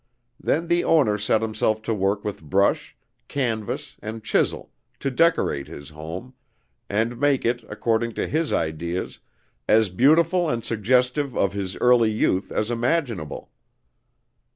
[0.39, 5.89] Then the owner set himself to work with brush, canvas, and chisel to decorate his
[5.89, 6.33] home,
[6.89, 9.19] and make it, according to his ideas,
[9.69, 13.51] as beautiful and suggestive of his early youth as imaginable.